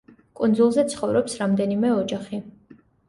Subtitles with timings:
[0.39, 2.41] კუნძულზე ცხოვრობს რამდენიმე ოჯახი.